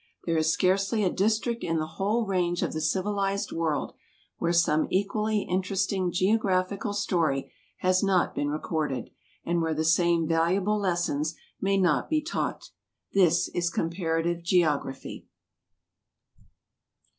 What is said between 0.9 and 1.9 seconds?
a district in the